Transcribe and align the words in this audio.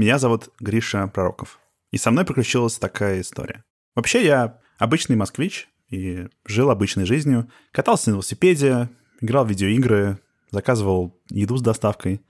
Меня 0.00 0.18
зовут 0.18 0.48
Гриша 0.60 1.08
Пророков, 1.08 1.60
и 1.90 1.98
со 1.98 2.10
мной 2.10 2.24
приключилась 2.24 2.78
такая 2.78 3.20
история. 3.20 3.64
Вообще 3.94 4.24
я 4.24 4.58
обычный 4.78 5.14
москвич 5.14 5.68
и 5.90 6.26
жил 6.46 6.70
обычной 6.70 7.04
жизнью, 7.04 7.50
катался 7.70 8.08
на 8.08 8.14
велосипеде, 8.14 8.88
играл 9.20 9.44
в 9.44 9.50
видеоигры, 9.50 10.18
заказывал 10.50 11.20
еду 11.28 11.58
с 11.58 11.60
доставкой. 11.60 12.22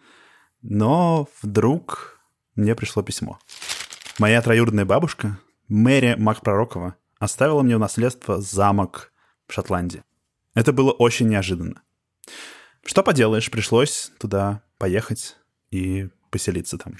Но 0.62 1.28
вдруг 1.42 2.18
мне 2.56 2.74
пришло 2.74 3.04
письмо. 3.04 3.38
Моя 4.18 4.42
троюродная 4.42 4.84
бабушка, 4.84 5.38
Мэри 5.68 6.16
Макпророкова, 6.18 6.96
оставила 7.20 7.62
мне 7.62 7.76
в 7.76 7.78
наследство 7.78 8.40
замок 8.40 9.12
в 9.46 9.52
Шотландии. 9.52 10.02
Это 10.54 10.72
было 10.72 10.90
очень 10.90 11.28
неожиданно. 11.28 11.82
Что 12.84 13.04
поделаешь, 13.04 13.48
пришлось 13.48 14.10
туда 14.18 14.64
поехать 14.76 15.36
и 15.70 16.08
поселиться 16.30 16.78
там. 16.78 16.96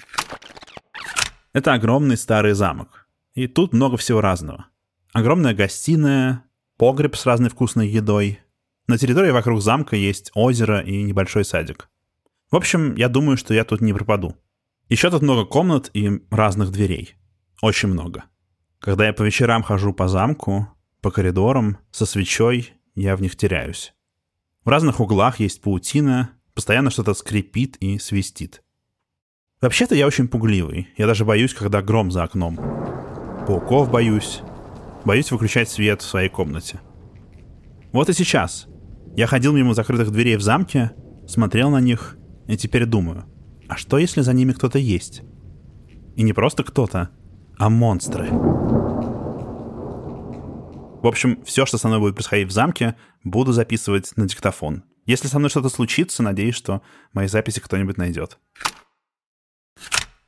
Это 1.53 1.73
огромный 1.73 2.17
старый 2.17 2.53
замок. 2.53 3.07
И 3.33 3.47
тут 3.47 3.73
много 3.73 3.97
всего 3.97 4.21
разного. 4.21 4.67
Огромная 5.13 5.53
гостиная, 5.53 6.45
погреб 6.77 7.15
с 7.15 7.25
разной 7.25 7.49
вкусной 7.49 7.89
едой. 7.89 8.39
На 8.87 8.97
территории 8.97 9.31
вокруг 9.31 9.61
замка 9.61 9.95
есть 9.95 10.31
озеро 10.33 10.79
и 10.79 11.03
небольшой 11.03 11.43
садик. 11.43 11.89
В 12.49 12.55
общем, 12.55 12.95
я 12.95 13.09
думаю, 13.09 13.37
что 13.37 13.53
я 13.53 13.65
тут 13.65 13.81
не 13.81 13.93
пропаду. 13.93 14.35
Еще 14.87 15.09
тут 15.09 15.21
много 15.21 15.45
комнат 15.45 15.89
и 15.93 16.21
разных 16.29 16.71
дверей. 16.71 17.15
Очень 17.61 17.89
много. 17.89 18.25
Когда 18.79 19.05
я 19.05 19.13
по 19.13 19.23
вечерам 19.23 19.63
хожу 19.63 19.93
по 19.93 20.07
замку, 20.07 20.67
по 21.01 21.11
коридорам, 21.11 21.77
со 21.91 22.05
свечой, 22.05 22.73
я 22.95 23.15
в 23.15 23.21
них 23.21 23.35
теряюсь. 23.35 23.93
В 24.63 24.69
разных 24.69 24.99
углах 24.99 25.39
есть 25.39 25.61
паутина, 25.61 26.31
постоянно 26.53 26.91
что-то 26.91 27.13
скрипит 27.13 27.77
и 27.77 27.99
свистит. 27.99 28.63
Вообще-то 29.61 29.93
я 29.93 30.07
очень 30.07 30.27
пугливый. 30.27 30.89
Я 30.97 31.05
даже 31.05 31.23
боюсь, 31.23 31.53
когда 31.53 31.83
гром 31.83 32.09
за 32.09 32.23
окном. 32.23 32.57
Пауков 33.45 33.91
боюсь. 33.91 34.41
Боюсь 35.05 35.31
выключать 35.31 35.69
свет 35.69 36.01
в 36.01 36.05
своей 36.05 36.29
комнате. 36.29 36.81
Вот 37.91 38.09
и 38.09 38.13
сейчас. 38.13 38.67
Я 39.15 39.27
ходил 39.27 39.53
мимо 39.53 39.75
закрытых 39.75 40.09
дверей 40.11 40.37
в 40.37 40.41
замке, 40.41 40.93
смотрел 41.27 41.69
на 41.69 41.79
них 41.79 42.17
и 42.47 42.57
теперь 42.57 42.85
думаю, 42.85 43.25
а 43.67 43.77
что 43.77 43.99
если 43.99 44.21
за 44.21 44.33
ними 44.33 44.51
кто-то 44.53 44.79
есть? 44.79 45.21
И 46.15 46.23
не 46.23 46.33
просто 46.33 46.63
кто-то, 46.63 47.09
а 47.57 47.69
монстры. 47.69 48.29
В 51.01 51.07
общем, 51.07 51.43
все, 51.45 51.67
что 51.67 51.77
со 51.77 51.87
мной 51.87 51.99
будет 51.99 52.15
происходить 52.15 52.47
в 52.47 52.51
замке, 52.51 52.95
буду 53.23 53.51
записывать 53.51 54.11
на 54.17 54.27
диктофон. 54.27 54.85
Если 55.05 55.27
со 55.27 55.37
мной 55.37 55.51
что-то 55.51 55.69
случится, 55.69 56.23
надеюсь, 56.23 56.55
что 56.55 56.81
мои 57.13 57.27
записи 57.27 57.59
кто-нибудь 57.59 57.97
найдет. 57.97 58.39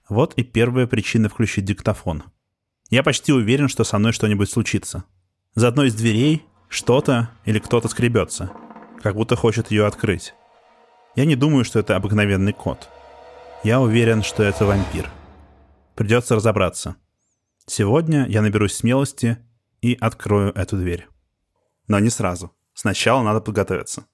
Вот 0.10 0.34
и 0.36 0.44
первая 0.44 0.88
причина 0.88 1.30
включить 1.30 1.66
диктофон. 1.66 2.24
Я 2.90 3.04
почти 3.04 3.32
уверен, 3.32 3.70
что 3.70 3.84
со 3.84 3.98
мной 3.98 4.12
что-нибудь 4.12 4.50
случится. 4.50 5.06
За 5.56 5.70
одной 5.70 5.88
из 5.88 5.96
дверей 5.96 6.44
что-то 6.68 7.30
или 7.46 7.60
кто-то 7.60 7.88
скребется, 7.88 8.52
как 9.02 9.16
будто 9.16 9.36
хочет 9.36 9.72
ее 9.72 9.86
открыть. 9.86 10.34
Я 11.16 11.26
не 11.26 11.36
думаю, 11.36 11.64
что 11.64 11.80
это 11.80 11.96
обыкновенный 11.96 12.54
кот. 12.54 12.90
Я 13.64 13.80
уверен, 13.80 14.24
что 14.24 14.44
это 14.44 14.66
вампир. 14.66 15.10
Придется 15.96 16.36
разобраться. 16.36 16.96
Сегодня 17.66 18.26
я 18.28 18.42
наберусь 18.42 18.74
смелости 18.74 19.38
и 19.82 19.98
открою 20.00 20.52
эту 20.54 20.76
дверь. 20.78 21.08
Но 21.88 22.00
не 22.00 22.10
сразу. 22.10 22.54
Сначала 22.74 23.22
надо 23.22 23.40
подготовиться. 23.40 24.06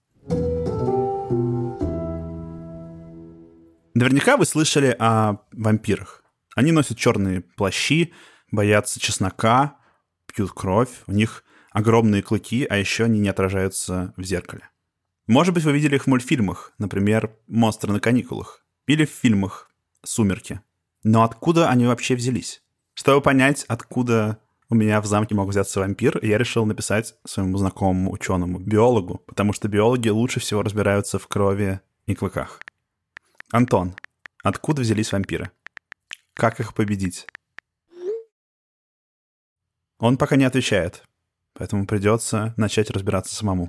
Наверняка 3.94 4.38
вы 4.38 4.46
слышали 4.46 4.96
о 5.00 5.38
вампирах. 5.52 6.24
Они 6.56 6.72
носят 6.72 6.98
черные 6.98 7.42
плащи, 7.42 8.14
боятся 8.52 9.00
чеснока, 9.00 9.78
пьют 10.26 10.52
кровь, 10.52 10.90
у 11.08 11.12
них 11.12 11.44
огромные 11.72 12.22
клыки, 12.22 12.66
а 12.70 12.78
еще 12.78 13.06
они 13.06 13.20
не 13.20 13.30
отражаются 13.30 14.14
в 14.18 14.24
зеркале. 14.24 14.70
Может 15.28 15.54
быть, 15.54 15.64
вы 15.64 15.74
видели 15.74 15.96
их 15.96 16.04
в 16.04 16.08
мультфильмах, 16.08 16.74
например, 16.80 17.36
«Монстры 17.48 17.94
на 17.94 18.00
каникулах», 18.00 18.66
или 18.88 19.06
в 19.06 19.10
фильмах 19.10 19.70
«Сумерки». 20.04 20.62
Но 21.04 21.24
откуда 21.24 21.70
они 21.70 21.86
вообще 21.86 22.16
взялись? 22.16 22.62
Чтобы 22.94 23.22
понять, 23.22 23.64
откуда 23.68 24.40
у 24.70 24.76
меня 24.76 25.02
в 25.02 25.06
замке 25.06 25.36
мог 25.36 25.50
взяться 25.50 25.80
вампир, 25.80 26.20
я 26.24 26.38
решил 26.38 26.66
написать 26.66 27.16
своему 27.26 27.58
знакомому 27.58 28.12
ученому, 28.12 28.60
биологу, 28.60 29.22
потому 29.26 29.54
что 29.54 29.68
биологи 29.68 30.10
лучше 30.10 30.40
всего 30.40 30.64
разбираются 30.64 31.18
в 31.20 31.28
крови 31.28 31.80
и 32.06 32.16
клыках. 32.16 32.60
Антон, 33.52 33.96
откуда 34.44 34.84
взялись 34.84 35.12
вампиры? 35.12 35.50
Как 36.36 36.60
их 36.60 36.76
победить? 36.76 37.26
Он 39.98 40.18
пока 40.18 40.36
не 40.36 40.46
отвечает, 40.46 41.04
поэтому 41.54 41.88
придется 41.88 42.54
начать 42.58 42.92
разбираться 42.92 43.36
самому. 43.36 43.68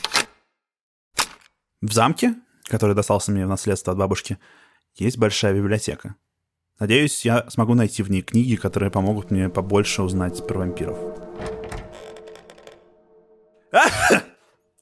В 1.81 1.93
замке, 1.93 2.35
который 2.65 2.95
достался 2.95 3.33
мне 3.33 3.47
в 3.47 3.49
наследство 3.49 3.95
от 3.95 3.99
бабушки, 3.99 4.39
есть 4.97 5.17
большая 5.17 5.55
библиотека. 5.55 6.15
Надеюсь, 6.79 7.25
я 7.25 7.49
смогу 7.49 7.73
найти 7.73 8.03
в 8.03 8.11
ней 8.11 8.21
книги, 8.21 8.57
которые 8.57 8.91
помогут 8.91 9.31
мне 9.31 9.49
побольше 9.49 10.03
узнать 10.03 10.47
про 10.47 10.59
вампиров. 10.59 10.99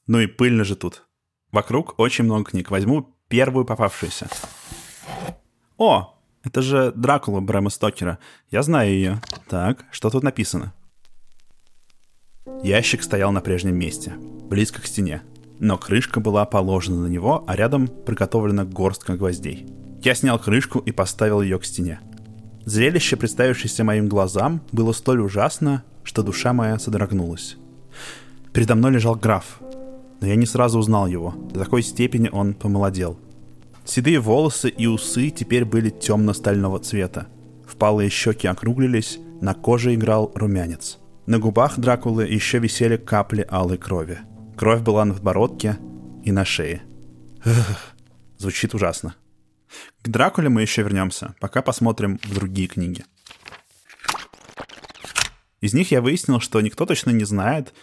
Ну 0.07 0.19
и 0.19 0.27
пыльно 0.27 0.65
же 0.65 0.75
тут. 0.75 1.07
Вокруг 1.51 1.97
очень 1.99 2.25
много 2.25 2.51
книг. 2.51 2.69
Возьму 2.69 3.15
первую 3.29 3.63
попавшуюся. 3.63 4.27
О, 5.79 6.13
это 6.43 6.61
же 6.61 6.91
Дракула 6.93 7.39
Брэма 7.39 7.69
Стокера. 7.69 8.19
Я 8.51 8.63
знаю 8.63 8.91
ее. 8.91 9.21
Так, 9.47 9.85
что 9.91 10.09
тут 10.09 10.23
написано? 10.23 10.73
Ящик 12.61 13.01
стоял 13.01 13.31
на 13.31 13.39
прежнем 13.39 13.77
месте, 13.77 14.13
близко 14.17 14.81
к 14.81 14.85
стене. 14.85 15.21
Но 15.57 15.77
крышка 15.77 16.19
была 16.19 16.43
положена 16.43 17.03
на 17.03 17.07
него, 17.07 17.45
а 17.47 17.55
рядом 17.55 17.87
приготовлена 17.87 18.65
горстка 18.65 19.15
гвоздей. 19.15 19.67
Я 20.03 20.15
снял 20.15 20.37
крышку 20.37 20.79
и 20.79 20.91
поставил 20.91 21.41
ее 21.41 21.57
к 21.57 21.65
стене. 21.65 22.01
Зрелище, 22.65 23.15
представившееся 23.15 23.85
моим 23.85 24.09
глазам, 24.09 24.61
было 24.73 24.91
столь 24.91 25.21
ужасно, 25.21 25.85
что 26.03 26.23
душа 26.23 26.51
моя 26.51 26.77
содрогнулась. 26.77 27.55
Передо 28.51 28.75
мной 28.75 28.91
лежал 28.91 29.15
граф, 29.15 29.59
но 30.19 30.27
я 30.27 30.35
не 30.35 30.45
сразу 30.45 30.77
узнал 30.77 31.07
его. 31.07 31.33
До 31.53 31.61
такой 31.61 31.83
степени 31.83 32.29
он 32.29 32.53
помолодел— 32.53 33.17
Седые 33.89 34.19
волосы 34.19 34.69
и 34.69 34.85
усы 34.85 35.31
теперь 35.31 35.65
были 35.65 35.89
темно-стального 35.89 36.77
цвета. 36.77 37.27
Впалые 37.67 38.11
щеки 38.11 38.45
округлились, 38.45 39.17
на 39.41 39.55
коже 39.55 39.95
играл 39.95 40.31
румянец. 40.35 40.99
На 41.25 41.39
губах 41.39 41.79
Дракулы 41.79 42.27
еще 42.27 42.59
висели 42.59 42.97
капли 42.97 43.47
алой 43.49 43.79
крови. 43.79 44.19
Кровь 44.55 44.81
была 44.81 45.05
на 45.05 45.15
подбородке 45.15 45.79
и 46.23 46.31
на 46.31 46.45
шее. 46.45 46.83
Звучит 48.37 48.75
ужасно. 48.75 49.15
К 50.03 50.07
Дракуле 50.07 50.49
мы 50.49 50.61
еще 50.61 50.83
вернемся, 50.83 51.33
пока 51.39 51.63
посмотрим 51.63 52.19
в 52.23 52.35
другие 52.35 52.67
книги. 52.67 53.05
Из 55.61 55.73
них 55.73 55.89
я 55.89 56.03
выяснил, 56.03 56.39
что 56.39 56.61
никто 56.61 56.85
точно 56.85 57.09
не 57.09 57.23
знает, 57.23 57.73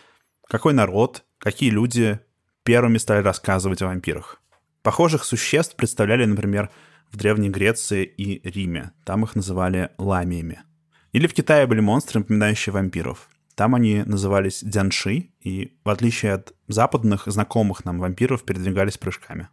какой 0.46 0.72
народ, 0.72 1.24
какие 1.38 1.70
люди 1.70 2.20
первыми 2.62 2.98
стали 2.98 3.24
рассказывать 3.24 3.82
о 3.82 3.86
вампирах. 3.86 4.40
Похожих 4.86 5.24
существ 5.24 5.74
представляли, 5.74 6.26
например, 6.26 6.70
в 7.10 7.16
Древней 7.16 7.48
Греции 7.48 8.04
и 8.04 8.48
Риме. 8.48 8.92
Там 9.02 9.24
их 9.24 9.34
называли 9.34 9.90
ламиями. 9.98 10.62
Или 11.10 11.26
в 11.26 11.34
Китае 11.34 11.66
были 11.66 11.80
монстры, 11.80 12.20
напоминающие 12.20 12.72
вампиров. 12.72 13.28
Там 13.56 13.74
они 13.74 14.04
назывались 14.04 14.62
дзянши, 14.62 15.30
и, 15.40 15.76
в 15.82 15.90
отличие 15.90 16.34
от 16.34 16.54
западных, 16.68 17.24
знакомых 17.26 17.84
нам 17.84 17.98
вампиров, 17.98 18.44
передвигались 18.44 18.96
прыжками. 18.96 19.48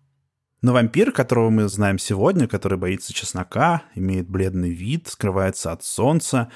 Но 0.61 0.71
вампир, 0.71 1.11
которого 1.11 1.49
мы 1.49 1.67
знаем 1.67 1.97
сегодня, 1.97 2.47
который 2.47 2.77
боится 2.77 3.11
чеснока, 3.11 3.81
имеет 3.95 4.29
бледный 4.29 4.69
вид, 4.69 5.07
скрывается 5.07 5.71
от 5.71 5.83
солнца, 5.83 6.51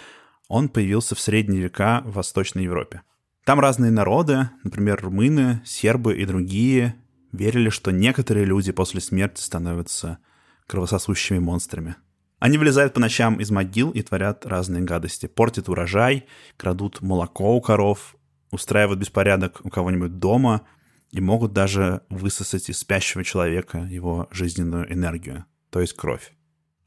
он 0.50 0.70
появился 0.70 1.16
в 1.16 1.20
средние 1.20 1.64
века 1.64 2.04
в 2.06 2.14
Восточной 2.14 2.66
Европе. 2.66 3.02
Там 3.44 3.60
разные 3.60 3.90
народы, 3.90 4.52
например, 4.64 5.02
румыны, 5.02 5.64
сербы 5.66 6.16
и 6.16 6.26
другие, 6.26 6.96
верили, 7.32 7.70
что 7.70 7.92
некоторые 7.92 8.46
люди 8.46 8.72
после 8.72 9.02
смерти 9.02 9.42
становятся 9.42 10.20
кровососущими 10.68 11.40
монстрами. 11.40 11.96
Они 12.40 12.58
вылезают 12.58 12.94
по 12.94 13.00
ночам 13.00 13.40
из 13.40 13.50
могил 13.50 13.90
и 13.92 14.02
творят 14.02 14.46
разные 14.46 14.84
гадости. 14.84 15.26
Портят 15.26 15.70
урожай, 15.70 16.26
крадут 16.56 17.02
молоко 17.02 17.56
у 17.56 17.62
коров, 17.62 18.16
устраивают 18.52 19.00
беспорядок 19.00 19.62
у 19.64 19.70
кого-нибудь 19.70 20.20
дома 20.20 20.68
и 21.12 21.20
могут 21.20 21.54
даже 21.54 22.02
высосать 22.10 22.70
из 22.70 22.78
спящего 22.78 23.24
человека 23.24 23.80
его 23.80 24.28
жизненную 24.32 24.92
энергию, 24.92 25.46
то 25.72 25.82
есть 25.82 25.94
кровь. 25.94 26.34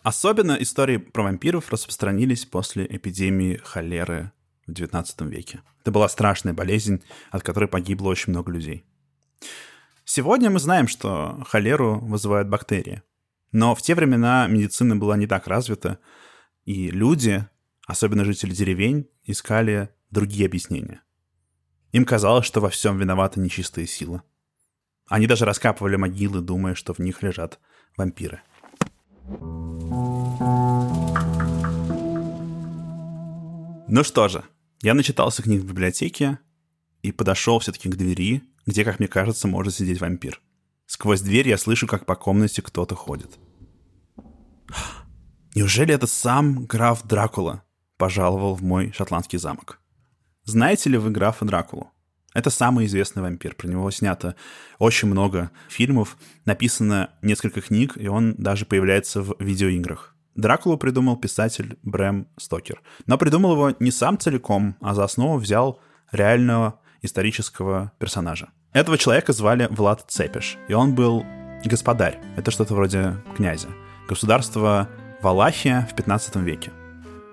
Особенно 0.03 0.53
истории 0.53 0.97
про 0.99 1.25
вампиров 1.25 1.71
распространились 1.71 2.47
после 2.47 2.87
эпидемии 2.87 3.61
холеры 3.63 4.33
в 4.67 4.73
XIX 4.73 5.29
веке. 5.29 5.63
Это 5.83 5.91
была 5.91 6.09
страшная 6.09 6.55
болезнь, 6.55 7.03
от 7.31 7.43
которой 7.43 7.67
погибло 7.67 8.09
очень 8.09 8.33
много 8.33 8.53
людей. 8.53 8.85
Сегодня 10.13 10.51
мы 10.51 10.59
знаем, 10.59 10.89
что 10.89 11.41
холеру 11.47 12.01
вызывают 12.01 12.49
бактерии. 12.49 13.05
Но 13.53 13.77
в 13.77 13.81
те 13.81 13.95
времена 13.95 14.49
медицина 14.49 14.97
была 14.97 15.17
не 15.17 15.29
так 15.29 15.47
развита, 15.47 16.01
и 16.65 16.91
люди, 16.91 17.47
особенно 17.87 18.25
жители 18.25 18.51
деревень, 18.51 19.09
искали 19.23 19.91
другие 20.11 20.47
объяснения. 20.47 21.05
Им 21.93 22.05
казалось, 22.05 22.45
что 22.45 22.61
во 22.61 22.71
всем 22.71 22.99
виновата 22.99 23.39
нечистая 23.39 23.87
сила. 23.87 24.25
Они 25.07 25.29
даже 25.29 25.45
раскапывали 25.45 25.95
могилы, 25.95 26.41
думая, 26.41 26.75
что 26.75 26.93
в 26.93 26.99
них 26.99 27.23
лежат 27.23 27.61
вампиры. 27.97 28.43
Ну 33.87 34.03
что 34.03 34.27
же, 34.27 34.43
я 34.83 34.95
начитался 34.95 35.45
книг 35.45 35.63
в 35.63 35.67
библиотеке 35.67 36.41
и 37.03 37.13
подошел 37.13 37.61
все-таки 37.61 37.89
к 37.89 37.95
двери, 37.95 38.43
где, 38.67 38.85
как 38.85 38.99
мне 38.99 39.09
кажется, 39.09 39.49
может 39.49 39.75
сидеть 39.75 40.01
вампир. 40.01 40.41
Сквозь 40.87 41.21
дверь 41.21 41.49
я 41.49 41.59
слышу, 41.59 41.87
как 41.87 42.07
по 42.07 42.17
комнате 42.17 42.63
кто-то 42.63 42.95
ходит. 42.95 43.39
Неужели 45.55 45.95
это 45.95 46.07
сам 46.07 46.67
граф 46.67 47.03
Дракула 47.05 47.63
пожаловал 47.97 48.55
в 48.55 48.63
мой 48.63 48.93
шотландский 48.93 49.39
замок? 49.39 49.81
Знаете 50.45 50.91
ли 50.91 50.99
вы 50.99 51.11
графа 51.11 51.45
Дракулу? 51.45 51.91
Это 52.33 52.51
самый 52.51 52.87
известный 52.87 53.23
вампир. 53.23 53.55
Про 53.55 53.69
него 53.69 53.91
снято 53.91 54.37
очень 54.79 55.09
много 55.09 55.51
фильмов, 55.69 56.17
написано 56.45 57.11
несколько 57.23 57.61
книг, 57.61 57.97
и 57.97 58.09
он 58.09 58.35
даже 58.37 58.67
появляется 58.67 59.23
в 59.23 59.35
видеоиграх. 59.39 60.15
Дракулу 60.35 60.79
придумал 60.79 61.17
писатель 61.17 61.79
Брэм 61.83 62.29
Стокер. 62.37 62.83
Но 63.07 63.19
придумал 63.19 63.53
его 63.53 63.77
не 63.81 63.91
сам 63.91 64.19
целиком, 64.19 64.77
а 64.81 64.95
за 64.95 65.05
основу 65.05 65.39
взял 65.39 65.81
реального 66.13 66.80
исторического 67.03 67.93
персонажа. 67.99 68.49
Этого 68.73 68.99
человека 68.99 69.33
звали 69.33 69.67
Влад 69.71 70.05
Цепиш, 70.09 70.59
и 70.69 70.75
он 70.75 70.95
был 70.95 71.25
господарь. 71.65 72.19
Это 72.37 72.51
что-то 72.51 72.75
вроде 72.75 73.17
князя. 73.37 73.69
Государство 74.09 74.89
Валахия 75.23 75.89
в 75.91 75.95
15 75.95 76.37
веке. 76.37 76.73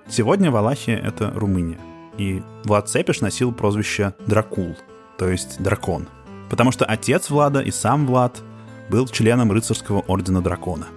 Сегодня 0.10 0.52
Валахия— 0.52 0.98
это 1.04 1.32
Румыния. 1.32 1.80
И 2.18 2.42
Влад 2.64 2.90
Цепиш 2.90 3.22
носил 3.22 3.52
прозвище 3.52 4.14
Дракул, 4.26 4.76
то 5.18 5.30
есть 5.30 5.62
дракон. 5.62 6.08
Потому 6.50 6.72
что 6.72 6.86
отец 6.86 7.30
Влада 7.30 7.62
и 7.62 7.72
сам 7.72 8.08
Влад 8.08 8.42
был 8.90 9.08
членом 9.08 9.52
рыцарского 9.52 10.02
ордена 10.08 10.42
дракона. 10.42 10.88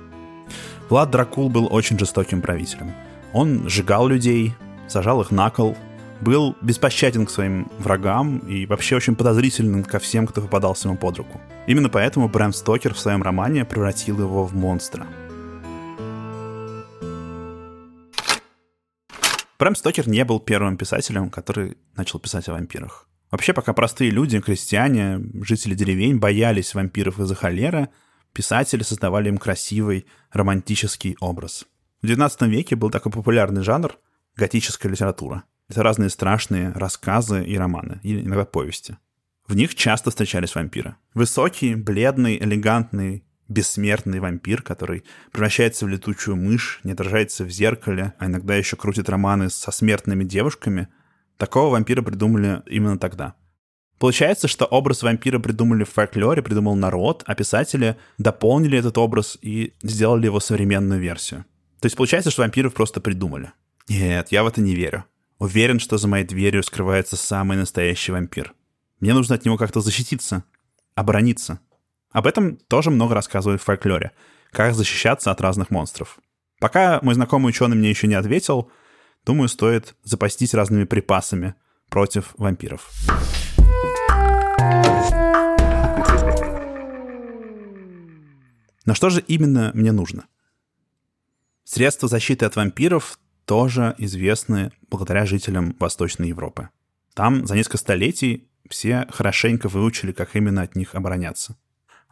Влад 0.89 1.11
Дракул 1.11 1.49
был 1.51 1.69
очень 1.71 1.99
жестоким 1.99 2.41
правителем. 2.41 2.93
Он 3.33 3.69
сжигал 3.69 4.09
людей, 4.09 4.55
сажал 4.89 5.21
их 5.21 5.31
на 5.31 5.51
кол, 5.51 5.77
был 6.21 6.57
беспощаден 6.61 7.27
к 7.27 7.31
своим 7.31 7.71
врагам 7.79 8.39
и 8.39 8.67
вообще 8.67 8.97
очень 8.97 9.17
подозрительным 9.17 9.85
ко 9.85 9.99
всем, 9.99 10.27
кто 10.27 10.43
попадался 10.43 10.89
ему 10.89 10.97
под 10.97 11.19
руку. 11.19 11.41
Именно 11.67 11.89
поэтому 11.89 12.29
Брэм 12.29 12.53
Стокер 12.53 12.95
в 12.95 12.99
своем 12.99 13.23
романе 13.23 13.65
превратил 13.65 14.19
его 14.19 14.45
в 14.45 14.55
монстра. 14.55 15.07
Брэм 19.59 19.75
Стокер 19.75 20.09
не 20.09 20.25
был 20.25 20.41
первым 20.41 20.77
писателем, 20.77 21.31
который 21.31 21.77
начал 21.97 22.19
писать 22.19 22.49
о 22.49 22.53
вампирах. 22.53 23.09
Вообще, 23.31 23.53
пока 23.53 23.73
простые 23.73 24.11
люди, 24.11 24.41
крестьяне, 24.41 25.21
жители 25.43 25.75
деревень 25.75 26.19
боялись 26.19 26.75
вампиров 26.75 27.21
из-за 27.21 27.35
холеры, 27.35 27.89
писатели 28.33 28.83
создавали 28.83 29.29
им 29.29 29.39
красивый, 29.39 30.07
романтический 30.33 31.17
образ. 31.21 31.67
В 32.03 32.07
XIX 32.07 32.49
веке 32.49 32.75
был 32.77 32.91
такой 32.91 33.13
популярный 33.13 33.63
жанр— 33.63 33.97
готическая 34.37 34.91
литература. 34.91 35.45
Это 35.71 35.85
разные 35.85 36.11
страшные 36.11 36.73
рассказы 36.73 37.45
и 37.45 37.57
романы, 37.57 38.01
и 38.03 38.23
иногда 38.23 38.45
повести. 38.45 38.97
В 39.47 39.55
них 39.55 39.77
часто 39.77 40.11
встречались 40.11 40.57
вампиры. 40.57 40.97
Высокий, 41.15 41.77
бледный, 41.77 42.39
элегантный, 42.39 43.25
бессмертный 43.49 44.19
вампир, 44.19 44.63
который 44.63 45.05
превращается 45.31 45.87
в 45.87 45.89
летучую 45.89 46.37
мышь, 46.37 46.81
не 46.83 46.93
отражается 46.93 47.45
в 47.45 47.51
зеркале, 47.51 48.15
а 48.19 48.27
иногда 48.27 48.57
еще 48.57 48.75
крутит 48.77 49.09
романы 49.09 49.49
со 49.49 49.71
смертными 49.71 50.25
девушками. 50.25 50.89
Такого 51.37 51.71
вампира 51.71 52.03
придумали 52.03 52.63
именно 52.67 52.99
тогда. 52.99 53.35
Получается, 54.01 54.49
что 54.49 54.65
образ 54.65 55.05
вампира 55.05 55.39
придумали 55.39 55.85
в 55.85 55.91
фольклоре, 55.91 56.43
придумал 56.43 56.75
народ, 56.75 57.23
а 57.27 57.37
писатели 57.37 57.97
дополнили 58.19 58.77
этот 58.77 58.99
образ 58.99 59.39
и 59.41 59.75
сделали 59.83 60.25
его 60.25 60.41
современную 60.41 61.01
версию. 61.01 61.45
То 61.81 61.87
есть 61.87 61.97
получается, 61.97 62.33
что 62.33 62.43
вампиров 62.43 62.75
просто 62.75 63.01
придумали. 63.01 63.53
Нет, 63.89 64.29
я 64.33 64.43
в 64.43 64.49
это 64.49 64.61
не 64.61 64.75
верю. 64.75 65.05
Уверен, 65.41 65.81
что 65.81 65.97
за 65.97 66.07
моей 66.07 66.27
дверью 66.27 66.63
скрывается 66.63 67.17
самый 67.17 67.57
настоящий 67.57 68.13
вампир. 68.13 68.53
Мне 69.01 69.15
нужно 69.15 69.37
от 69.37 69.47
него 69.47 69.57
как-то 69.57 69.81
защититься, 69.81 70.45
оборониться. 70.95 71.61
Об 72.11 72.27
этом 72.27 72.57
тоже 72.57 72.91
много 72.91 73.15
рассказывают 73.15 73.63
в 73.63 73.65
фольклоре. 73.65 74.13
Как 74.51 74.75
защищаться 74.75 75.31
от 75.31 75.41
разных 75.41 75.71
монстров. 75.71 76.19
Пока 76.59 77.01
мой 77.01 77.15
знакомый 77.15 77.49
ученый 77.49 77.75
мне 77.75 77.89
еще 77.89 78.07
не 78.07 78.17
ответил, 78.17 78.71
думаю, 79.25 79.49
стоит 79.49 79.95
запастись 80.05 80.53
разными 80.53 80.85
припасами 80.85 81.55
против 81.89 82.35
вампиров. 82.37 82.91
Но 88.85 88.93
что 88.93 89.09
же 89.09 89.23
именно 89.27 89.71
мне 89.73 89.93
нужно? 89.93 90.27
Средства 91.65 92.09
защиты 92.09 92.45
от 92.45 92.57
вампиров 92.57 93.19
тоже 93.51 93.97
известны 93.99 94.71
благодаря 94.91 95.27
жителям 95.27 95.75
Восточной 95.81 96.29
Европы. 96.29 96.69
Там 97.15 97.49
за 97.49 97.57
несколько 97.57 97.79
столетий 97.79 98.49
все 98.69 99.09
хорошенько 99.11 99.69
выучили, 99.69 100.13
как 100.13 100.37
именно 100.37 100.63
от 100.63 100.77
них 100.77 100.95
обороняться. 100.95 101.57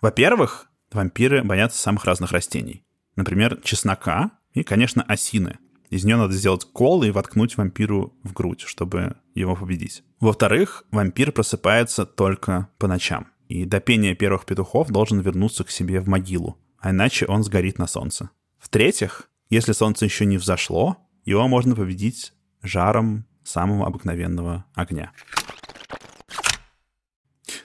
Во-первых, 0.01 0.67
вампиры 0.91 1.45
боятся 1.45 1.79
самых 1.79 2.07
разных 2.07 2.33
растений. 2.33 2.85
Например, 3.15 3.57
чеснока 3.63 4.33
и, 4.53 4.65
конечно, 4.65 5.05
осины. 5.05 5.59
Из 5.91 6.05
нее 6.05 6.17
надо 6.17 6.33
сделать 6.33 6.65
кол 6.65 7.05
и 7.05 7.13
воткнуть 7.13 7.57
вампиру 7.57 8.19
в 8.25 8.33
грудь, 8.33 8.63
чтобы 8.63 9.15
его 9.37 9.55
победить. 9.55 10.03
Во-вторых, 10.19 10.87
вампир 10.91 11.31
просыпается 11.31 12.05
только 12.05 12.69
по 12.79 12.89
ночам. 12.89 13.29
И 13.47 13.65
до 13.65 13.79
пения 13.79 14.17
первых 14.17 14.45
петухов 14.45 14.89
должен 14.89 15.21
вернуться 15.21 15.63
к 15.63 15.71
себе 15.71 16.01
в 16.01 16.09
могилу, 16.09 16.59
а 16.81 16.91
иначе 16.91 17.27
он 17.27 17.45
сгорит 17.45 17.79
на 17.79 17.87
солнце. 17.87 18.31
В-третьих, 18.59 19.31
если 19.51 19.71
солнце 19.71 20.05
еще 20.05 20.27
не 20.27 20.37
взошло, 20.37 20.97
его 21.29 21.47
можно 21.47 21.77
победить 21.77 22.33
жаром 22.63 23.27
самого 23.45 23.87
обыкновенного 23.87 24.65
огня. 24.75 25.13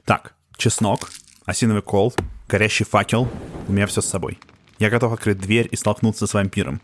Так, 0.03 0.36
чеснок, 0.58 1.10
осиновый 1.46 1.82
кол, 1.82 2.13
горящий 2.50 2.84
факел. 2.84 3.29
У 3.67 3.72
меня 3.72 3.88
все 3.88 4.01
с 4.01 4.05
собой. 4.05 4.38
Я 4.79 4.89
готов 4.89 5.13
открыть 5.13 5.39
дверь 5.39 5.70
и 5.72 5.77
столкнуться 5.77 6.27
с 6.27 6.34
вампиром. 6.34 6.82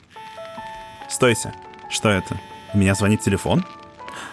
Стойте. 1.10 1.54
Что 1.90 2.08
это? 2.08 2.40
У 2.74 2.78
меня 2.78 2.96
звонит 2.96 3.22
телефон? 3.22 3.66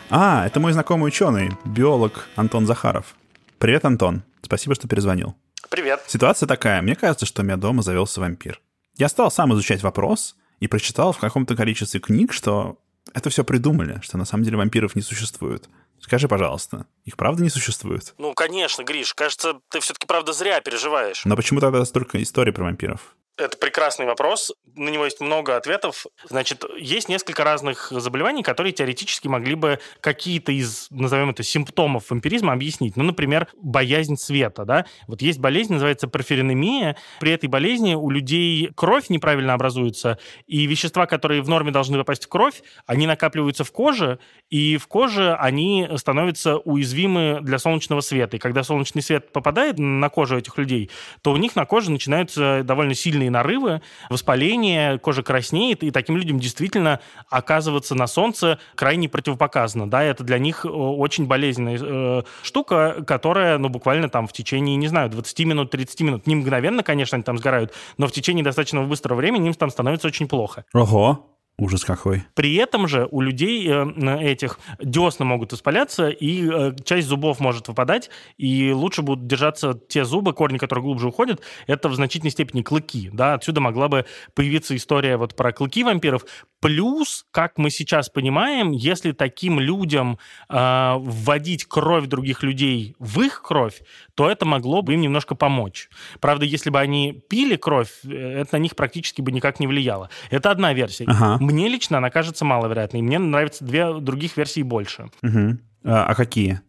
А, 0.08 0.46
это 0.46 0.60
мой 0.60 0.72
знакомый 0.72 1.08
ученый, 1.08 1.50
биолог 1.64 2.28
Антон 2.36 2.66
Захаров. 2.66 3.16
Привет, 3.58 3.84
Антон. 3.84 4.22
Спасибо, 4.42 4.76
что 4.76 4.86
перезвонил. 4.86 5.34
Привет. 5.68 6.04
Ситуация 6.06 6.46
такая. 6.46 6.80
Мне 6.80 6.94
кажется, 6.94 7.26
что 7.26 7.42
у 7.42 7.44
меня 7.44 7.56
дома 7.56 7.82
завелся 7.82 8.20
вампир. 8.20 8.60
Я 8.96 9.08
стал 9.08 9.32
сам 9.32 9.52
изучать 9.52 9.82
вопрос 9.82 10.36
и 10.60 10.66
прочитал 10.66 11.12
в 11.12 11.18
каком-то 11.18 11.56
количестве 11.56 12.00
книг, 12.00 12.32
что 12.32 12.78
это 13.14 13.30
все 13.30 13.44
придумали, 13.44 14.00
что 14.02 14.18
на 14.18 14.24
самом 14.24 14.44
деле 14.44 14.56
вампиров 14.56 14.94
не 14.94 15.02
существует. 15.02 15.68
Скажи, 16.00 16.28
пожалуйста, 16.28 16.86
их 17.04 17.16
правда 17.16 17.42
не 17.42 17.48
существует? 17.48 18.14
Ну, 18.18 18.34
конечно, 18.34 18.84
Гриш, 18.84 19.14
кажется, 19.14 19.54
ты 19.70 19.80
все-таки 19.80 20.06
правда 20.06 20.32
зря 20.32 20.60
переживаешь. 20.60 21.24
Но 21.24 21.36
почему 21.36 21.60
тогда 21.60 21.84
столько 21.84 22.22
историй 22.22 22.52
про 22.52 22.64
вампиров? 22.64 23.15
Это 23.38 23.58
прекрасный 23.58 24.06
вопрос. 24.06 24.54
На 24.76 24.88
него 24.88 25.04
есть 25.04 25.20
много 25.20 25.56
ответов. 25.56 26.06
Значит, 26.24 26.64
есть 26.78 27.10
несколько 27.10 27.44
разных 27.44 27.88
заболеваний, 27.90 28.42
которые 28.42 28.72
теоретически 28.72 29.28
могли 29.28 29.54
бы 29.54 29.78
какие-то 30.00 30.52
из, 30.52 30.86
назовем 30.90 31.30
это, 31.30 31.42
симптомов 31.42 32.08
вампиризма 32.08 32.54
объяснить. 32.54 32.96
Ну, 32.96 33.04
например, 33.04 33.48
боязнь 33.60 34.16
света, 34.16 34.64
да. 34.64 34.86
Вот 35.06 35.20
есть 35.20 35.38
болезнь, 35.38 35.74
называется 35.74 36.08
порфиринемия. 36.08 36.96
При 37.20 37.30
этой 37.32 37.48
болезни 37.48 37.94
у 37.94 38.08
людей 38.08 38.70
кровь 38.74 39.10
неправильно 39.10 39.52
образуется, 39.52 40.18
и 40.46 40.66
вещества, 40.66 41.04
которые 41.04 41.42
в 41.42 41.48
норме 41.48 41.70
должны 41.70 41.98
попасть 41.98 42.24
в 42.24 42.28
кровь, 42.28 42.62
они 42.86 43.06
накапливаются 43.06 43.64
в 43.64 43.72
коже, 43.72 44.18
и 44.48 44.78
в 44.78 44.86
коже 44.86 45.34
они 45.34 45.88
становятся 45.96 46.56
уязвимы 46.56 47.40
для 47.42 47.58
солнечного 47.58 48.00
света. 48.00 48.36
И 48.36 48.40
когда 48.40 48.62
солнечный 48.62 49.02
свет 49.02 49.30
попадает 49.32 49.78
на 49.78 50.08
кожу 50.08 50.38
этих 50.38 50.56
людей, 50.56 50.90
то 51.20 51.32
у 51.32 51.36
них 51.36 51.54
на 51.54 51.66
коже 51.66 51.90
начинаются 51.90 52.62
довольно 52.64 52.94
сильные 52.94 53.25
сильные 53.26 53.30
нарывы, 53.30 53.82
воспаление, 54.10 54.98
кожа 54.98 55.22
краснеет, 55.22 55.82
и 55.82 55.90
таким 55.90 56.16
людям 56.16 56.38
действительно 56.38 57.00
оказываться 57.30 57.94
на 57.94 58.06
солнце 58.06 58.58
крайне 58.74 59.08
противопоказано. 59.08 59.88
Да, 59.88 60.02
это 60.02 60.24
для 60.24 60.38
них 60.38 60.64
э, 60.64 60.68
очень 60.68 61.26
болезненная 61.26 61.78
э, 61.80 62.22
штука, 62.42 63.04
которая, 63.06 63.58
ну, 63.58 63.68
буквально 63.68 64.08
там 64.08 64.26
в 64.26 64.32
течение, 64.32 64.76
не 64.76 64.88
знаю, 64.88 65.10
20 65.10 65.38
минут, 65.46 65.70
30 65.70 66.00
минут, 66.00 66.26
не 66.26 66.34
мгновенно, 66.36 66.82
конечно, 66.82 67.16
они 67.16 67.24
там 67.24 67.38
сгорают, 67.38 67.72
но 67.98 68.06
в 68.06 68.12
течение 68.12 68.44
достаточно 68.44 68.82
быстрого 68.82 69.18
времени 69.18 69.48
им 69.48 69.54
там 69.54 69.70
становится 69.70 70.06
очень 70.08 70.28
плохо. 70.28 70.64
Ого, 70.74 71.35
Ужас 71.58 71.84
какой. 71.84 72.22
При 72.34 72.54
этом 72.56 72.86
же 72.86 73.08
у 73.10 73.22
людей 73.22 73.66
э, 73.66 74.20
этих 74.20 74.58
десна 74.78 75.24
могут 75.24 75.52
воспаляться, 75.52 76.10
и 76.10 76.46
э, 76.46 76.74
часть 76.84 77.08
зубов 77.08 77.40
может 77.40 77.68
выпадать, 77.68 78.10
и 78.36 78.72
лучше 78.72 79.00
будут 79.00 79.26
держаться 79.26 79.72
те 79.88 80.04
зубы, 80.04 80.34
корни, 80.34 80.58
которые 80.58 80.82
глубже 80.82 81.08
уходят, 81.08 81.40
это 81.66 81.88
в 81.88 81.94
значительной 81.94 82.30
степени 82.30 82.60
клыки. 82.60 83.08
Да? 83.10 83.32
Отсюда 83.32 83.62
могла 83.62 83.88
бы 83.88 84.04
появиться 84.34 84.76
история 84.76 85.16
вот 85.16 85.34
про 85.34 85.52
клыки 85.52 85.82
вампиров. 85.82 86.26
Плюс, 86.60 87.24
как 87.30 87.56
мы 87.56 87.70
сейчас 87.70 88.10
понимаем, 88.10 88.72
если 88.72 89.12
таким 89.12 89.58
людям 89.58 90.18
э, 90.50 90.94
вводить 90.98 91.64
кровь 91.64 92.06
других 92.06 92.42
людей 92.42 92.96
в 92.98 93.22
их 93.22 93.40
кровь, 93.40 93.80
то 94.14 94.28
это 94.30 94.44
могло 94.44 94.82
бы 94.82 94.92
им 94.92 95.00
немножко 95.00 95.34
помочь. 95.34 95.88
Правда, 96.20 96.44
если 96.44 96.68
бы 96.68 96.80
они 96.80 97.22
пили 97.30 97.56
кровь, 97.56 97.92
э, 98.04 98.40
это 98.40 98.56
на 98.56 98.58
них 98.58 98.76
практически 98.76 99.22
бы 99.22 99.32
никак 99.32 99.58
не 99.58 99.66
влияло. 99.66 100.10
Это 100.28 100.50
одна 100.50 100.74
версия. 100.74 101.04
Ага. 101.06 101.45
Мне 101.46 101.68
лично 101.68 101.98
она 101.98 102.10
кажется 102.10 102.44
маловероятной. 102.44 103.02
Мне 103.02 103.18
нравятся 103.18 103.64
две 103.64 103.92
других 104.00 104.36
версий 104.36 104.64
больше. 104.64 105.10
Угу. 105.22 105.58
А, 105.86 106.04
а 106.04 106.14
какие? 106.16 106.60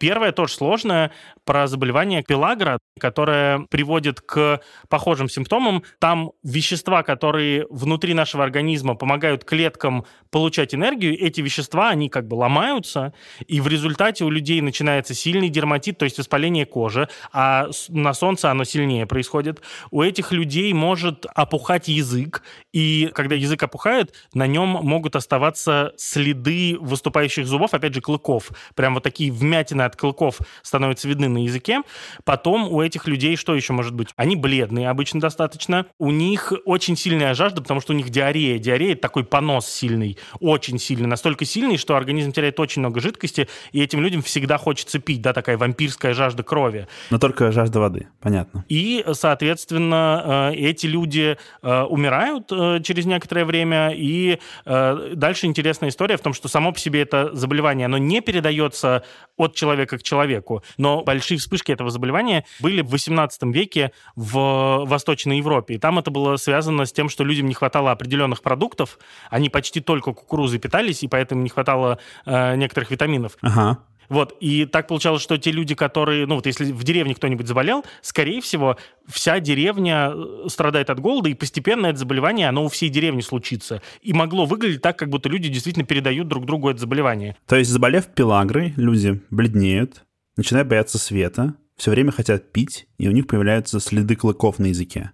Первое 0.00 0.32
тоже 0.32 0.54
сложное 0.54 1.12
про 1.44 1.68
заболевание 1.68 2.22
пелагра, 2.22 2.78
которое 2.98 3.60
приводит 3.70 4.20
к 4.20 4.60
похожим 4.88 5.28
симптомам. 5.28 5.84
Там 6.00 6.32
вещества, 6.42 7.02
которые 7.02 7.66
внутри 7.70 8.14
нашего 8.14 8.42
организма 8.42 8.94
помогают 8.96 9.44
клеткам 9.44 10.04
получать 10.30 10.74
энергию, 10.74 11.16
эти 11.18 11.40
вещества, 11.40 11.90
они 11.90 12.08
как 12.08 12.26
бы 12.26 12.34
ломаются, 12.34 13.14
и 13.46 13.60
в 13.60 13.68
результате 13.68 14.24
у 14.24 14.30
людей 14.30 14.60
начинается 14.60 15.14
сильный 15.14 15.48
дерматит, 15.50 15.98
то 15.98 16.04
есть 16.04 16.18
воспаление 16.18 16.66
кожи, 16.66 17.08
а 17.32 17.68
на 17.88 18.12
солнце 18.12 18.50
оно 18.50 18.64
сильнее 18.64 19.06
происходит. 19.06 19.62
У 19.92 20.02
этих 20.02 20.32
людей 20.32 20.72
может 20.72 21.26
опухать 21.34 21.88
язык, 21.88 22.42
и 22.72 23.10
когда 23.14 23.36
язык 23.36 23.62
опухает, 23.62 24.14
на 24.34 24.46
нем 24.46 24.68
могут 24.68 25.14
оставаться 25.14 25.92
следы 25.96 26.76
выступающих 26.80 27.46
зубов, 27.46 27.74
опять 27.74 27.94
же, 27.94 28.00
клыков. 28.00 28.50
Прям 28.74 28.94
вот 28.94 29.02
такие 29.02 29.30
вмятины 29.32 29.82
от 29.82 29.96
клыков 29.96 30.38
становятся 30.62 31.08
видны 31.08 31.28
на 31.28 31.44
языке. 31.44 31.82
Потом 32.24 32.72
у 32.72 32.80
этих 32.82 33.06
людей 33.06 33.36
что 33.36 33.54
еще 33.54 33.72
может 33.72 33.94
быть? 33.94 34.08
Они 34.16 34.36
бледные 34.36 34.88
обычно 34.88 35.20
достаточно. 35.20 35.86
У 35.98 36.10
них 36.10 36.52
очень 36.64 36.96
сильная 36.96 37.34
жажда, 37.34 37.62
потому 37.62 37.80
что 37.80 37.92
у 37.92 37.96
них 37.96 38.10
диарея. 38.10 38.58
Диарея— 38.58 38.92
это 38.94 39.02
такой 39.02 39.24
понос 39.24 39.66
сильный, 39.66 40.18
очень 40.40 40.78
сильный. 40.78 41.06
Настолько 41.06 41.44
сильный, 41.44 41.76
что 41.76 41.96
организм 41.96 42.32
теряет 42.32 42.58
очень 42.60 42.80
много 42.80 43.00
жидкости, 43.00 43.48
и 43.72 43.82
этим 43.82 44.00
людям 44.00 44.22
всегда 44.22 44.58
хочется 44.58 44.98
пить, 44.98 45.20
да, 45.20 45.32
такая 45.32 45.56
вампирская 45.56 46.14
жажда 46.14 46.42
крови. 46.42 46.88
Но 47.10 47.18
только 47.18 47.52
жажда 47.52 47.80
воды, 47.80 48.08
понятно. 48.20 48.64
И, 48.68 49.04
соответственно, 49.12 50.50
э, 50.52 50.56
эти 50.56 50.86
люди 50.86 51.36
э, 51.62 51.82
умирают 51.82 52.50
э, 52.50 52.80
через 52.82 53.06
некоторое 53.06 53.44
время, 53.44 53.92
и 53.94 54.38
дальше 54.64 55.46
интересная 55.46 55.90
история 55.90 56.16
в 56.16 56.20
том, 56.20 56.32
что 56.32 56.48
само 56.48 56.72
по 56.72 56.78
себе 56.78 57.02
это 57.02 57.34
заболевание, 57.34 57.86
оно 57.86 57.98
не 57.98 58.20
передается 58.54 59.02
от 59.36 59.54
человека 59.54 59.98
к 59.98 60.02
человеку, 60.02 60.62
но 60.78 61.02
большие 61.02 61.38
вспышки 61.38 61.72
этого 61.72 61.90
заболевания 61.90 62.44
были 62.60 62.82
в 62.82 62.90
18 62.90 63.42
веке 63.54 63.90
в 64.14 64.84
Восточной 64.86 65.38
Европе. 65.38 65.74
И 65.74 65.78
там 65.78 65.98
это 65.98 66.12
было 66.12 66.36
связано 66.36 66.84
с 66.84 66.92
тем, 66.92 67.08
что 67.08 67.24
людям 67.24 67.46
не 67.48 67.54
хватало 67.54 67.90
определенных 67.90 68.42
продуктов, 68.42 68.98
они 69.30 69.50
почти 69.50 69.80
только 69.80 70.12
кукурузой 70.12 70.60
питались, 70.60 71.02
и 71.02 71.08
поэтому 71.08 71.42
не 71.42 71.48
хватало 71.48 71.98
э, 72.26 72.54
некоторых 72.54 72.92
витаминов. 72.92 73.36
Ага. 73.42 73.78
Вот, 74.08 74.36
и 74.40 74.66
так 74.66 74.88
получалось, 74.88 75.22
что 75.22 75.38
те 75.38 75.50
люди, 75.50 75.74
которые, 75.74 76.26
ну 76.26 76.36
вот 76.36 76.46
если 76.46 76.72
в 76.72 76.84
деревне 76.84 77.14
кто-нибудь 77.14 77.46
заболел, 77.46 77.84
скорее 78.02 78.40
всего, 78.40 78.76
вся 79.06 79.40
деревня 79.40 80.12
э, 80.14 80.48
страдает 80.48 80.90
от 80.90 81.00
голода, 81.00 81.28
и 81.28 81.34
постепенно 81.34 81.86
это 81.86 81.98
заболевание, 81.98 82.48
оно 82.48 82.64
у 82.64 82.68
всей 82.68 82.88
деревни 82.88 83.20
случится. 83.20 83.82
И 84.02 84.12
могло 84.12 84.46
выглядеть 84.46 84.82
так, 84.82 84.98
как 84.98 85.08
будто 85.08 85.28
люди 85.28 85.48
действительно 85.48 85.84
передают 85.84 86.28
друг 86.28 86.46
другу 86.46 86.70
это 86.70 86.80
заболевание. 86.80 87.36
То 87.46 87.56
есть, 87.56 87.70
заболев 87.70 88.06
пелагрой, 88.06 88.74
люди 88.76 89.20
бледнеют, 89.30 90.04
начинают 90.36 90.68
бояться 90.68 90.98
света, 90.98 91.54
все 91.76 91.90
время 91.90 92.12
хотят 92.12 92.52
пить, 92.52 92.86
и 92.98 93.08
у 93.08 93.10
них 93.10 93.26
появляются 93.26 93.80
следы 93.80 94.16
клыков 94.16 94.58
на 94.58 94.66
языке 94.66 95.12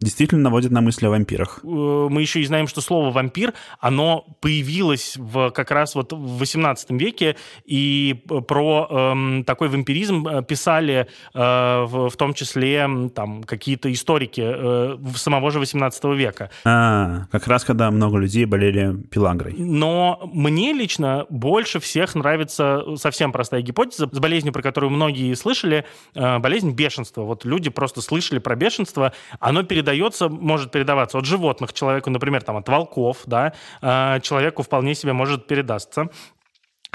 действительно 0.00 0.42
наводит 0.42 0.70
на 0.70 0.80
мысли 0.80 1.06
о 1.06 1.10
вампирах. 1.10 1.60
Э, 1.62 1.66
мы 1.66 2.20
еще 2.20 2.40
и 2.40 2.46
знаем, 2.46 2.68
что 2.68 2.80
слово 2.80 3.10
«вампир», 3.10 3.54
оно 3.80 4.26
появилось 4.40 5.16
в, 5.16 5.50
как 5.50 5.70
раз 5.70 5.94
вот 5.94 6.12
в 6.12 6.38
18 6.38 6.90
веке, 6.92 7.36
и 7.64 8.22
про 8.46 8.86
эм, 8.90 9.44
такой 9.44 9.68
вампиризм 9.68 10.26
э, 10.26 10.42
писали 10.42 11.08
э, 11.34 11.84
в, 11.84 12.10
в 12.10 12.16
том 12.16 12.34
числе 12.34 12.88
там 13.14 13.42
какие-то 13.42 13.92
историки 13.92 14.42
э, 14.44 14.98
самого 15.16 15.50
же 15.50 15.58
18 15.58 16.04
века. 16.04 16.50
А, 16.64 17.26
как 17.30 17.46
раз 17.48 17.64
когда 17.64 17.90
много 17.90 18.18
людей 18.18 18.44
болели 18.44 18.96
пелагрой. 19.10 19.54
Но 19.58 20.30
мне 20.32 20.72
лично 20.72 21.26
больше 21.28 21.80
всех 21.80 22.14
нравится 22.14 22.84
совсем 22.96 23.32
простая 23.32 23.62
гипотеза 23.62 24.08
с 24.10 24.18
болезнью, 24.18 24.52
про 24.52 24.62
которую 24.62 24.90
многие 24.90 25.34
слышали, 25.34 25.84
э, 26.14 26.38
болезнь 26.38 26.70
бешенства. 26.70 27.22
Вот 27.22 27.44
люди 27.44 27.68
просто 27.70 28.00
слышали 28.00 28.38
про 28.38 28.54
бешенство, 28.54 29.12
оно 29.40 29.64
передается 29.64 29.87
передается, 29.88 30.28
может 30.28 30.70
передаваться 30.70 31.18
от 31.18 31.24
животных 31.24 31.72
человеку, 31.72 32.10
например, 32.10 32.42
там, 32.42 32.56
от 32.56 32.68
волков, 32.68 33.18
да, 33.26 33.52
а, 33.80 34.20
человеку 34.20 34.62
вполне 34.62 34.94
себе 34.94 35.12
может 35.12 35.46
передастся. 35.46 36.08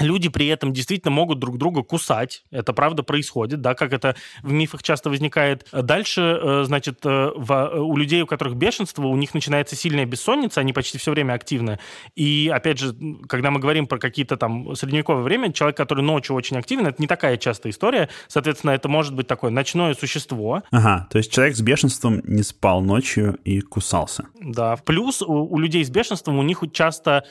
Люди 0.00 0.28
при 0.28 0.48
этом 0.48 0.72
действительно 0.72 1.12
могут 1.12 1.38
друг 1.38 1.56
друга 1.56 1.82
кусать. 1.82 2.44
Это 2.50 2.72
правда 2.72 3.02
происходит, 3.02 3.60
да, 3.60 3.74
как 3.74 3.92
это 3.92 4.16
в 4.42 4.50
мифах 4.52 4.82
часто 4.82 5.08
возникает. 5.08 5.68
Дальше, 5.72 6.20
э, 6.20 6.64
значит, 6.66 6.98
э, 7.04 7.30
в, 7.36 7.52
э, 7.52 7.78
у 7.78 7.96
людей, 7.96 8.22
у 8.22 8.26
которых 8.26 8.56
бешенство, 8.56 9.06
у 9.06 9.16
них 9.16 9.34
начинается 9.34 9.76
сильная 9.76 10.04
бессонница, 10.04 10.60
они 10.60 10.72
почти 10.72 10.98
все 10.98 11.12
время 11.12 11.34
активны. 11.34 11.78
И, 12.16 12.50
опять 12.52 12.78
же, 12.78 12.94
когда 13.28 13.52
мы 13.52 13.60
говорим 13.60 13.86
про 13.86 13.98
какие-то 13.98 14.36
там 14.36 14.74
средневековое 14.74 15.22
время, 15.22 15.52
человек, 15.52 15.76
который 15.76 16.02
ночью 16.02 16.34
очень 16.34 16.56
активен, 16.56 16.86
это 16.86 17.00
не 17.00 17.06
такая 17.06 17.36
частая 17.36 17.72
история. 17.72 18.08
Соответственно, 18.26 18.72
это 18.72 18.88
может 18.88 19.14
быть 19.14 19.28
такое 19.28 19.52
ночное 19.52 19.94
существо. 19.94 20.62
Ага, 20.72 21.06
то 21.10 21.18
есть 21.18 21.32
человек 21.32 21.56
с 21.56 21.60
бешенством 21.60 22.20
не 22.24 22.42
спал 22.42 22.80
ночью 22.80 23.38
и 23.44 23.60
кусался. 23.60 24.26
Да. 24.40 24.76
Плюс 24.76 25.22
у, 25.22 25.32
у 25.32 25.58
людей 25.58 25.84
с 25.84 25.90
бешенством 25.90 26.38
у 26.38 26.42
них 26.42 26.62
часто 26.72 27.24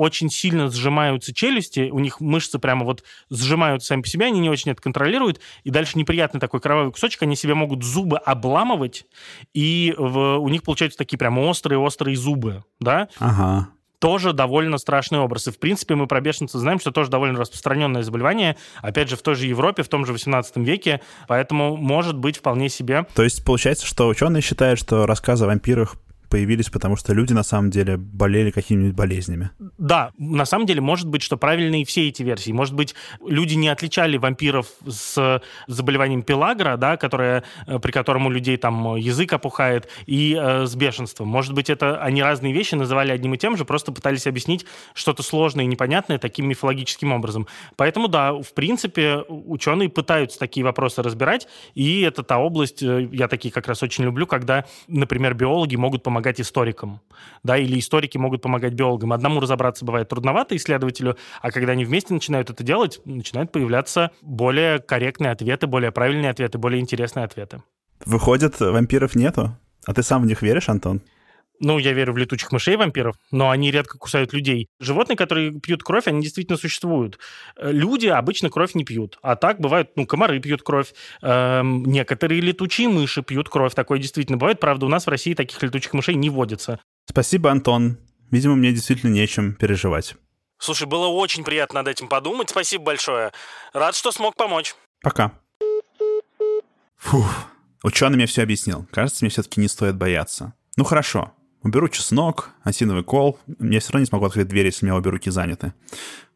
очень 0.00 0.30
сильно 0.30 0.70
сжимаются 0.70 1.34
челюсти, 1.34 1.90
у 1.92 1.98
них 1.98 2.20
мышцы 2.20 2.58
прямо 2.58 2.86
вот 2.86 3.04
сжимаются 3.28 3.88
сами 3.88 4.00
по 4.00 4.08
себе, 4.08 4.26
они 4.26 4.40
не 4.40 4.48
очень 4.48 4.70
это 4.70 4.80
контролируют, 4.80 5.40
и 5.62 5.70
дальше 5.70 5.98
неприятный 5.98 6.40
такой 6.40 6.60
кровавый 6.60 6.90
кусочек, 6.90 7.22
они 7.22 7.36
себе 7.36 7.54
могут 7.54 7.84
зубы 7.84 8.16
обламывать, 8.16 9.04
и 9.52 9.94
в, 9.98 10.38
у 10.38 10.48
них 10.48 10.62
получаются 10.62 10.96
такие 10.96 11.18
прямо 11.18 11.40
острые-острые 11.40 12.16
зубы, 12.16 12.64
да? 12.80 13.08
Ага 13.18 13.68
тоже 13.98 14.32
довольно 14.32 14.78
страшный 14.78 15.18
образ. 15.18 15.46
И, 15.46 15.50
в 15.50 15.58
принципе, 15.58 15.94
мы 15.94 16.06
про 16.06 16.22
бешенство 16.22 16.58
знаем, 16.58 16.80
что 16.80 16.90
тоже 16.90 17.10
довольно 17.10 17.38
распространенное 17.38 18.02
заболевание, 18.02 18.56
опять 18.80 19.10
же, 19.10 19.16
в 19.16 19.20
той 19.20 19.34
же 19.34 19.46
Европе, 19.46 19.82
в 19.82 19.88
том 19.88 20.06
же 20.06 20.14
18 20.14 20.56
веке, 20.56 21.02
поэтому 21.28 21.76
может 21.76 22.16
быть 22.16 22.38
вполне 22.38 22.70
себе. 22.70 23.04
То 23.14 23.22
есть 23.22 23.44
получается, 23.44 23.86
что 23.86 24.08
ученые 24.08 24.40
считают, 24.40 24.80
что 24.80 25.04
рассказы 25.04 25.44
о 25.44 25.48
вампирах 25.48 25.96
появились, 26.30 26.70
потому 26.70 26.96
что 26.96 27.12
люди 27.12 27.32
на 27.32 27.42
самом 27.42 27.70
деле 27.70 27.96
болели 27.96 28.50
какими-нибудь 28.50 28.96
болезнями. 28.96 29.50
Да, 29.76 30.12
на 30.16 30.46
самом 30.46 30.66
деле 30.66 30.80
может 30.80 31.08
быть, 31.08 31.22
что 31.22 31.36
правильные 31.36 31.84
все 31.84 32.08
эти 32.08 32.22
версии. 32.22 32.52
Может 32.52 32.74
быть, 32.74 32.94
люди 33.26 33.54
не 33.54 33.68
отличали 33.68 34.16
вампиров 34.16 34.66
с 34.86 35.42
заболеванием 35.66 36.22
пелагра, 36.22 36.76
да, 36.76 36.96
которое, 36.96 37.42
э, 37.66 37.78
при 37.78 37.90
котором 37.90 38.26
у 38.26 38.30
людей 38.30 38.56
там 38.56 38.96
язык 38.96 39.32
опухает, 39.32 39.88
и 40.06 40.38
э, 40.40 40.66
с 40.66 40.74
бешенством. 40.74 41.28
Может 41.28 41.52
быть, 41.52 41.68
это 41.68 42.00
они 42.02 42.22
разные 42.22 42.52
вещи 42.52 42.76
называли 42.76 43.10
одним 43.10 43.34
и 43.34 43.38
тем 43.38 43.56
же, 43.56 43.64
просто 43.64 43.92
пытались 43.92 44.26
объяснить 44.26 44.64
что-то 44.94 45.22
сложное 45.22 45.64
и 45.64 45.68
непонятное 45.68 46.18
таким 46.18 46.48
мифологическим 46.48 47.12
образом. 47.12 47.46
Поэтому, 47.76 48.08
да, 48.08 48.32
в 48.32 48.52
принципе, 48.54 49.24
ученые 49.28 49.88
пытаются 49.88 50.38
такие 50.38 50.64
вопросы 50.64 51.02
разбирать, 51.02 51.48
и 51.74 52.02
это 52.02 52.22
та 52.22 52.38
область, 52.38 52.82
э, 52.82 53.08
я 53.12 53.26
такие 53.26 53.52
как 53.52 53.66
раз 53.66 53.82
очень 53.82 54.04
люблю, 54.04 54.26
когда, 54.26 54.64
например, 54.86 55.34
биологи 55.34 55.76
могут 55.76 56.02
помогать 56.02 56.19
помогать 56.20 56.40
историкам, 56.40 57.00
да, 57.42 57.56
или 57.56 57.78
историки 57.78 58.18
могут 58.18 58.42
помогать 58.42 58.74
биологам. 58.74 59.12
Одному 59.14 59.40
разобраться 59.40 59.86
бывает 59.86 60.08
трудновато 60.08 60.54
исследователю, 60.54 61.16
а 61.40 61.50
когда 61.50 61.72
они 61.72 61.86
вместе 61.86 62.12
начинают 62.12 62.50
это 62.50 62.62
делать, 62.62 63.00
начинают 63.06 63.52
появляться 63.52 64.10
более 64.20 64.80
корректные 64.80 65.32
ответы, 65.32 65.66
более 65.66 65.92
правильные 65.92 66.30
ответы, 66.30 66.58
более 66.58 66.80
интересные 66.80 67.24
ответы. 67.24 67.62
Выходит, 68.04 68.60
вампиров 68.60 69.14
нету? 69.14 69.56
А 69.86 69.94
ты 69.94 70.02
сам 70.02 70.22
в 70.22 70.26
них 70.26 70.42
веришь, 70.42 70.68
Антон? 70.68 71.00
Ну, 71.60 71.76
я 71.76 71.92
верю 71.92 72.14
в 72.14 72.16
летучих 72.16 72.52
мышей 72.52 72.76
вампиров, 72.76 73.16
но 73.30 73.50
они 73.50 73.70
редко 73.70 73.98
кусают 73.98 74.32
людей. 74.32 74.68
Животные, 74.80 75.16
которые 75.16 75.52
пьют 75.60 75.82
кровь, 75.82 76.06
они 76.06 76.22
действительно 76.22 76.56
существуют. 76.56 77.18
Э, 77.56 77.70
люди 77.70 78.06
обычно 78.06 78.48
кровь 78.48 78.74
не 78.74 78.84
пьют. 78.84 79.18
А 79.22 79.36
так 79.36 79.60
бывают, 79.60 79.90
ну, 79.94 80.06
комары 80.06 80.40
пьют 80.40 80.62
кровь. 80.62 80.94
Эм, 81.20 81.84
некоторые 81.84 82.40
летучие 82.40 82.88
мыши 82.88 83.22
пьют 83.22 83.50
кровь. 83.50 83.74
Такое 83.74 83.98
действительно 83.98 84.38
бывает. 84.38 84.58
Правда, 84.58 84.86
у 84.86 84.88
нас 84.88 85.04
в 85.04 85.10
России 85.10 85.34
таких 85.34 85.62
летучих 85.62 85.92
мышей 85.92 86.14
не 86.14 86.30
водится. 86.30 86.80
Спасибо, 87.06 87.50
Антон. 87.50 87.98
Видимо, 88.30 88.54
мне 88.54 88.72
действительно 88.72 89.10
нечем 89.10 89.52
переживать. 89.52 90.14
Слушай, 90.58 90.86
было 90.86 91.08
очень 91.08 91.44
приятно 91.44 91.80
над 91.80 91.88
этим 91.88 92.08
подумать. 92.08 92.48
Спасибо 92.48 92.84
большое. 92.84 93.32
Рад, 93.74 93.94
что 93.94 94.12
смог 94.12 94.34
помочь. 94.34 94.74
Пока. 95.02 95.32
Фух. 96.96 97.26
Ученый 97.82 98.16
мне 98.16 98.26
все 98.26 98.42
объяснил. 98.42 98.86
Кажется, 98.90 99.24
мне 99.24 99.30
все-таки 99.30 99.60
не 99.60 99.68
стоит 99.68 99.96
бояться. 99.96 100.54
Ну 100.76 100.84
хорошо, 100.84 101.32
Уберу 101.62 101.88
чеснок, 101.88 102.50
осиновый 102.62 103.04
кол. 103.04 103.38
Я 103.58 103.80
все 103.80 103.92
равно 103.92 104.00
не 104.00 104.06
смогу 104.06 104.24
открыть 104.24 104.48
дверь, 104.48 104.66
если 104.66 104.84
у 104.84 104.88
меня 104.88 104.96
обе 104.96 105.10
руки 105.10 105.30
заняты. 105.30 105.74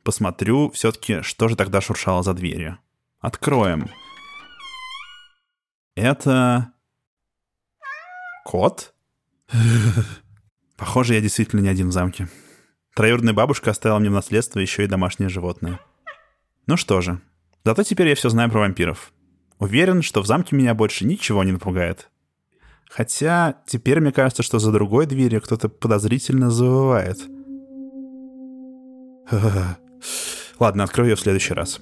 Посмотрю 0.03 0.71
все-таки, 0.71 1.23
что 1.23 1.49
же 1.49 1.57
тогда 1.57 1.81
шуршало 1.81 2.23
за 2.23 2.35
дверью. 2.35 2.79
Откроем. 3.21 3.91
Это... 5.95 6.73
Кот? 8.45 8.93
Похоже, 10.77 11.15
я 11.15 11.21
действительно 11.23 11.61
не 11.61 11.69
один 11.69 11.89
в 11.89 11.93
замке. 11.93 12.29
Троюродная 12.95 13.33
бабушка 13.33 13.71
оставила 13.71 13.99
мне 13.99 14.11
в 14.11 14.15
наследство 14.15 14.59
еще 14.59 14.85
и 14.85 14.89
домашнее 14.89 15.31
животное. 15.31 15.81
Ну 16.67 16.77
что 16.77 17.01
же, 17.01 17.21
зато 17.65 17.83
теперь 17.83 18.09
я 18.09 18.15
все 18.15 18.29
знаю 18.29 18.51
про 18.51 18.61
вампиров. 18.61 19.13
Уверен, 19.59 20.03
что 20.03 20.21
в 20.21 20.27
замке 20.27 20.55
меня 20.55 20.75
больше 20.75 21.07
ничего 21.07 21.43
не 21.45 21.53
напугает. 21.53 22.11
Хотя 22.89 23.57
теперь 23.67 24.01
мне 24.01 24.13
кажется, 24.13 24.43
что 24.43 24.59
за 24.59 24.71
другой 24.73 25.07
дверью 25.07 25.41
кто-то 25.41 25.69
подозрительно 25.69 26.51
завывает. 26.51 27.19
Ладно, 30.61 30.85
открою 30.85 31.11
ее 31.11 31.17
в 31.17 31.21
следующий 31.21 31.55
раз. 31.55 31.81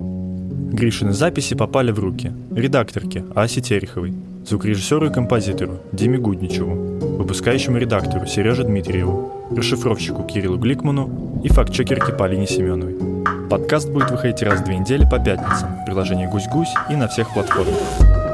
Гришины 0.00 1.12
записи 1.12 1.54
попали 1.54 1.92
в 1.92 1.98
руки 1.98 2.32
редакторке 2.52 3.24
Асе 3.34 3.60
Тереховой, 3.60 4.14
звукорежиссеру 4.46 5.06
и 5.06 5.12
композитору 5.12 5.80
Диме 5.92 6.18
Гудничеву, 6.18 7.16
выпускающему 7.18 7.76
редактору 7.76 8.26
Сереже 8.26 8.64
Дмитриеву, 8.64 9.48
расшифровщику 9.54 10.22
Кириллу 10.22 10.58
Гликману 10.58 11.42
и 11.44 11.48
фактчекерке 11.48 12.12
Полине 12.12 12.46
Семеновой. 12.46 12.96
Подкаст 13.48 13.90
будет 13.90 14.10
выходить 14.10 14.42
раз 14.42 14.60
в 14.60 14.64
две 14.64 14.78
недели 14.78 15.04
по 15.10 15.18
пятницам 15.18 15.82
в 15.82 15.84
приложении 15.84 16.26
«Гусь-Гусь» 16.26 16.72
и 16.88 16.96
на 16.96 17.08
всех 17.08 17.32
платформах. 17.34 18.29